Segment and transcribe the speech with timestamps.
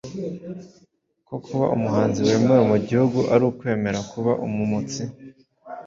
[1.27, 5.01] ko kuba umuhanzi wemewe mu gihugu ari ukwemera kuba "umumotsi"